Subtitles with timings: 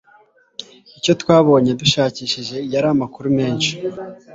[0.97, 3.71] Icyo twabonye dushakishije yari amakuru menshi